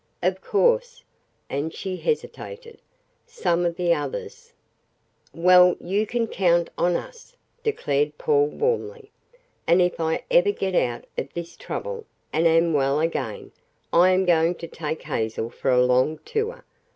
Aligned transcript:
Of 0.23 0.41
course" 0.41 1.03
and 1.47 1.71
she 1.71 1.95
hesitated 1.95 2.79
"some 3.27 3.67
of 3.67 3.75
the 3.75 3.93
others" 3.93 4.51
"Well, 5.31 5.75
you 5.79 6.07
can 6.07 6.25
count 6.25 6.71
on 6.75 6.95
us," 6.95 7.37
declared 7.61 8.17
Paul 8.17 8.47
warmly. 8.47 9.11
"And 9.67 9.79
if 9.79 9.99
ever 9.99 10.09
I 10.31 10.57
get 10.57 10.73
out 10.73 11.05
of 11.19 11.31
this 11.35 11.55
trouble, 11.55 12.07
and 12.33 12.47
am 12.47 12.73
well 12.73 12.99
again, 12.99 13.51
I 13.93 14.09
am 14.09 14.25
going 14.25 14.55
to 14.55 14.67
take 14.67 15.03
Hazel 15.03 15.51
for 15.51 15.69
a 15.69 15.85
long 15.85 16.17
tour. 16.25 16.65